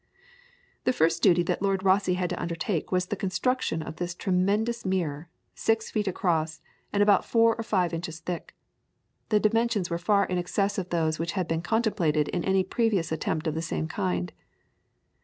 ]The 0.85 0.93
first 0.93 1.21
duty 1.21 1.43
that 1.43 1.61
Lord 1.61 1.83
Rosse 1.83 2.07
had 2.15 2.31
to 2.31 2.41
undertake 2.41 2.91
was 2.91 3.05
the 3.05 3.15
construction 3.15 3.83
of 3.83 3.97
this 3.97 4.15
tremendous 4.15 4.83
mirror, 4.83 5.29
six 5.53 5.91
feet 5.91 6.07
across, 6.07 6.59
and 6.91 7.03
about 7.03 7.23
four 7.23 7.55
or 7.55 7.63
five 7.63 7.93
inches 7.93 8.19
thick. 8.19 8.55
The 9.29 9.39
dimensions 9.39 9.91
were 9.91 9.99
far 9.99 10.25
in 10.25 10.39
excess 10.39 10.79
of 10.79 10.89
those 10.89 11.19
which 11.19 11.33
had 11.33 11.47
been 11.47 11.61
contemplated 11.61 12.29
in 12.29 12.43
any 12.43 12.63
previous 12.63 13.11
attempt 13.11 13.45
of 13.45 13.53
the 13.53 13.61
same 13.61 13.87
kind. 13.87 14.31